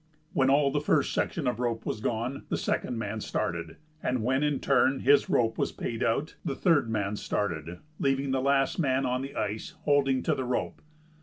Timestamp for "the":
0.71-0.81, 2.49-2.57, 6.43-6.55, 8.31-8.41, 9.21-9.35, 10.33-10.43